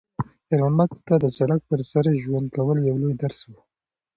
خیر 0.47 0.61
محمد 0.65 0.89
ته 1.07 1.13
د 1.23 1.25
سړک 1.37 1.61
پر 1.69 1.79
سر 1.91 2.05
ژوند 2.21 2.47
کول 2.55 2.77
یو 2.89 2.95
لوی 3.01 3.15
درس 3.21 3.39
و. 3.49 3.51